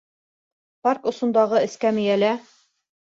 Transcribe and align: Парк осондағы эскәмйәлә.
Парк 0.87 1.05
осондағы 1.11 1.61
эскәмйәлә. 1.65 2.31